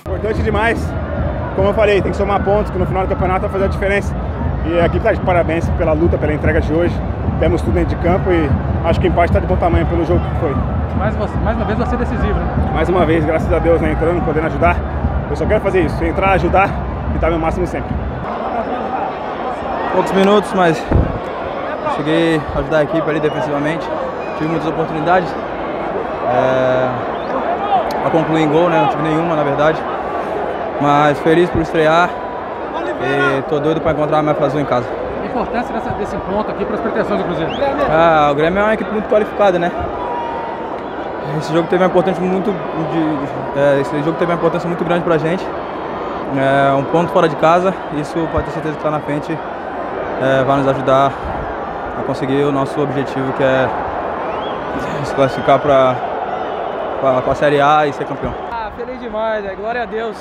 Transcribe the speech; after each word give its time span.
Importante 0.00 0.42
demais. 0.42 0.78
Como 1.54 1.68
eu 1.68 1.74
falei, 1.74 2.02
tem 2.02 2.10
que 2.10 2.16
somar 2.16 2.42
pontos, 2.42 2.70
que 2.70 2.78
no 2.78 2.86
final 2.86 3.04
do 3.04 3.08
campeonato 3.08 3.42
vai 3.42 3.50
fazer 3.50 3.64
a 3.64 3.68
diferença. 3.68 4.14
E 4.66 4.80
aqui 4.80 4.96
está 4.98 5.12
de 5.12 5.20
parabéns 5.20 5.68
pela 5.70 5.92
luta, 5.92 6.18
pela 6.18 6.32
entrega 6.32 6.60
de 6.60 6.72
hoje. 6.72 6.94
Demos 7.38 7.62
tudo 7.62 7.74
dentro 7.74 7.96
de 7.96 8.02
campo 8.02 8.30
e 8.30 8.50
acho 8.84 9.00
que 9.00 9.06
o 9.06 9.08
empate 9.08 9.30
está 9.30 9.40
de 9.40 9.46
bom 9.46 9.56
tamanho 9.56 9.86
pelo 9.86 10.04
jogo 10.04 10.20
que 10.20 10.40
foi. 10.40 10.54
Mais, 10.98 11.14
mais 11.16 11.56
uma 11.56 11.64
vez 11.66 11.78
você 11.78 11.96
decisivo, 11.96 12.34
né? 12.34 12.70
Mais 12.72 12.88
uma 12.88 13.04
vez, 13.04 13.24
graças 13.24 13.52
a 13.52 13.58
Deus, 13.58 13.80
né, 13.80 13.92
entrando, 13.92 14.24
podendo 14.24 14.46
ajudar. 14.46 14.76
Eu 15.28 15.36
só 15.36 15.44
quero 15.44 15.60
fazer 15.60 15.82
isso, 15.82 16.02
entrar, 16.02 16.32
ajudar 16.32 16.70
e 17.14 17.18
dar 17.18 17.30
meu 17.30 17.38
máximo 17.38 17.66
sempre. 17.66 17.94
Poucos 19.92 20.12
minutos, 20.12 20.52
mas 20.54 20.82
cheguei 21.96 22.40
a 22.54 22.58
ajudar 22.58 22.78
a 22.78 22.82
equipe 22.84 23.10
ali 23.10 23.20
defensivamente. 23.20 23.86
Tive 24.38 24.50
muitas 24.50 24.68
oportunidades. 24.68 25.28
É, 26.28 26.88
a 28.06 28.10
concluir 28.10 28.42
em 28.42 28.48
gol, 28.48 28.68
né? 28.68 28.80
Não 28.80 28.88
tive 28.88 29.02
nenhuma, 29.02 29.36
na 29.36 29.42
verdade. 29.42 29.82
Mas 30.80 31.18
feliz 31.20 31.48
por 31.50 31.60
estrear 31.62 32.10
e 33.00 33.42
tô 33.42 33.58
doido 33.58 33.80
para 33.80 33.92
encontrar 33.92 34.18
a 34.18 34.22
minha 34.22 34.34
fazão 34.34 34.60
em 34.60 34.64
casa. 34.64 34.86
A 35.22 35.26
importância 35.26 35.72
dessa, 35.72 35.90
desse 35.90 36.16
ponto 36.16 36.50
aqui 36.50 36.64
para 36.64 36.74
as 36.74 36.80
pretensões 36.80 37.18
do 37.20 37.24
Cruzeiro? 37.24 37.52
Ah, 37.90 38.28
o 38.30 38.34
Grêmio 38.34 38.60
é 38.60 38.62
uma 38.62 38.74
equipe 38.74 38.90
muito 38.90 39.08
qualificada, 39.08 39.58
né? 39.58 39.70
Esse 41.38 41.52
jogo 41.52 41.68
teve 41.68 41.82
uma 41.82 41.90
importância 41.90 42.22
muito, 42.22 42.50
de, 42.50 43.60
é, 43.60 43.80
esse 43.80 43.98
jogo 44.02 44.16
teve 44.18 44.30
uma 44.30 44.38
importância 44.38 44.66
muito 44.66 44.84
grande 44.84 45.04
para 45.04 45.14
a 45.16 45.18
gente. 45.18 45.46
É, 46.36 46.72
um 46.74 46.84
ponto 46.84 47.12
fora 47.12 47.28
de 47.28 47.36
casa, 47.36 47.74
isso 47.94 48.14
pode 48.32 48.46
ter 48.46 48.52
certeza 48.52 48.74
que 48.74 48.80
está 48.80 48.90
na 48.90 49.00
frente 49.00 49.36
é, 50.20 50.44
vai 50.44 50.58
nos 50.58 50.68
ajudar 50.68 51.12
a 51.98 52.02
conseguir 52.02 52.42
o 52.44 52.52
nosso 52.52 52.80
objetivo 52.80 53.32
que 53.34 53.42
é 53.42 53.68
se 55.04 55.14
classificar 55.14 55.58
para 55.58 55.94
a 57.02 57.34
Série 57.34 57.60
A 57.60 57.86
e 57.86 57.92
ser 57.92 58.04
campeão. 58.04 58.34
Ah, 58.50 58.70
feliz 58.76 59.00
demais, 59.00 59.44
véio. 59.44 59.56
glória 59.56 59.82
a 59.82 59.84
Deus. 59.84 60.16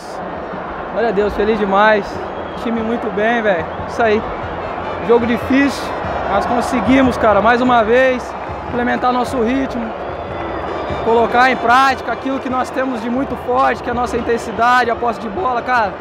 Glória 0.91 1.09
a 1.09 1.11
Deus, 1.11 1.33
feliz 1.33 1.57
demais. 1.57 2.05
Time 2.63 2.81
muito 2.81 3.13
bem, 3.15 3.41
velho. 3.41 3.65
Isso 3.87 4.01
aí. 4.01 4.21
Jogo 5.07 5.25
difícil, 5.25 5.83
mas 6.31 6.45
conseguimos, 6.45 7.17
cara, 7.17 7.41
mais 7.41 7.61
uma 7.61 7.83
vez, 7.83 8.33
implementar 8.69 9.13
nosso 9.13 9.41
ritmo, 9.43 9.85
colocar 11.03 11.51
em 11.51 11.55
prática 11.55 12.11
aquilo 12.11 12.39
que 12.39 12.49
nós 12.49 12.69
temos 12.69 13.01
de 13.01 13.09
muito 13.09 13.35
forte, 13.45 13.83
que 13.83 13.89
é 13.89 13.91
a 13.91 13.95
nossa 13.95 14.17
intensidade, 14.17 14.89
a 14.89 14.95
posse 14.95 15.19
de 15.19 15.29
bola, 15.29 15.61
cara. 15.61 15.93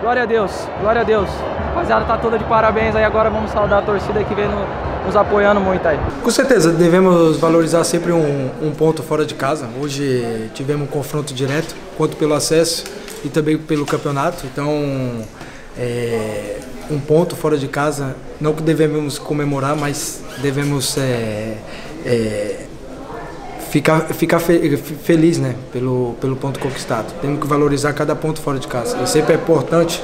Glória 0.00 0.24
a 0.24 0.26
Deus, 0.26 0.68
glória 0.80 1.02
a 1.02 1.04
Deus. 1.04 1.28
Rapaziada, 1.68 2.04
tá 2.04 2.16
toda 2.16 2.36
de 2.36 2.44
parabéns 2.44 2.96
aí. 2.96 3.04
Agora 3.04 3.30
vamos 3.30 3.50
saudar 3.50 3.78
a 3.78 3.82
torcida 3.82 4.24
que 4.24 4.34
vem 4.34 4.48
no, 4.48 4.66
nos 5.04 5.16
apoiando 5.16 5.60
muito 5.60 5.86
aí. 5.86 5.98
Com 6.22 6.30
certeza, 6.30 6.70
devemos 6.70 7.36
valorizar 7.36 7.84
sempre 7.84 8.12
um, 8.12 8.50
um, 8.62 8.70
ponto 8.70 9.02
fora 9.02 9.24
de 9.24 9.34
casa. 9.34 9.68
Hoje 9.80 10.50
tivemos 10.54 10.88
um 10.88 10.90
confronto 10.90 11.34
direto, 11.34 11.74
quanto 11.96 12.16
pelo 12.16 12.34
acesso 12.34 12.84
e 13.24 13.28
também 13.28 13.58
pelo 13.58 13.84
campeonato. 13.84 14.46
Então, 14.46 15.24
é, 15.76 16.58
um 16.90 16.98
ponto 16.98 17.36
fora 17.36 17.56
de 17.56 17.68
casa, 17.68 18.16
não 18.40 18.52
que 18.52 18.62
devemos 18.62 19.18
comemorar, 19.18 19.76
mas 19.76 20.20
devemos 20.40 20.96
é, 20.98 21.56
é, 22.04 22.66
ficar, 23.70 24.00
ficar 24.14 24.40
fe, 24.40 24.76
feliz 24.76 25.38
né, 25.38 25.54
pelo, 25.72 26.14
pelo 26.20 26.36
ponto 26.36 26.60
conquistado. 26.60 27.12
Temos 27.20 27.40
que 27.40 27.46
valorizar 27.46 27.92
cada 27.92 28.14
ponto 28.14 28.40
fora 28.40 28.58
de 28.58 28.68
casa. 28.68 28.98
E 29.02 29.08
sempre 29.08 29.34
é 29.34 29.36
importante 29.36 30.02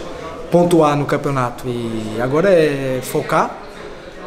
pontuar 0.51 0.97
no 0.97 1.05
campeonato. 1.05 1.65
E 1.67 2.19
agora 2.21 2.51
é 2.51 3.01
focar 3.03 3.67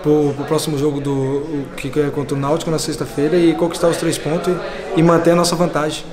para 0.01 0.11
o 0.11 0.45
próximo 0.47 0.77
jogo 0.77 0.99
do 0.99 1.65
que 1.77 1.99
é 1.99 2.09
contra 2.09 2.35
o 2.35 2.39
Náutico 2.39 2.71
na 2.71 2.79
sexta-feira 2.79 3.37
e 3.37 3.53
conquistar 3.53 3.87
os 3.87 3.97
três 3.97 4.17
pontos 4.17 4.53
e, 4.95 4.99
e 4.99 5.03
manter 5.03 5.31
a 5.31 5.35
nossa 5.35 5.55
vantagem. 5.55 6.03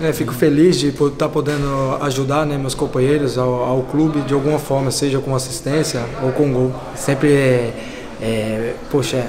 É, 0.00 0.12
fico 0.12 0.32
feliz 0.32 0.78
de 0.78 0.88
estar 0.88 1.10
tá 1.10 1.28
podendo 1.28 1.98
ajudar 2.02 2.46
né, 2.46 2.56
meus 2.56 2.74
companheiros 2.74 3.36
ao, 3.36 3.64
ao, 3.64 3.82
clube 3.82 4.20
de 4.20 4.32
alguma 4.32 4.58
forma, 4.58 4.90
seja 4.90 5.18
com 5.18 5.34
assistência 5.34 6.04
ou 6.22 6.30
com 6.30 6.52
gol. 6.52 6.72
Sempre 6.94 7.32
é, 7.32 7.72
é 8.20 8.74
poxa, 8.90 9.26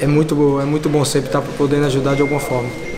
é, 0.00 0.06
muito, 0.06 0.60
é 0.60 0.64
muito 0.64 0.88
bom 0.88 1.04
sempre 1.04 1.28
estar 1.28 1.42
tá 1.42 1.48
podendo 1.58 1.84
ajudar 1.86 2.14
de 2.14 2.22
alguma 2.22 2.40
forma. 2.40 2.93